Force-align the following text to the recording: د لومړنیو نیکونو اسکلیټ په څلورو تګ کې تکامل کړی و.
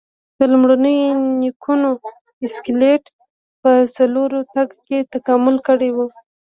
د 0.37 0.39
لومړنیو 0.51 1.09
نیکونو 1.41 1.89
اسکلیټ 2.45 3.03
په 3.61 3.71
څلورو 3.95 4.39
تګ 4.55 4.69
کې 4.85 4.97
تکامل 5.13 5.55
کړی 5.67 5.89
و. 5.93 5.97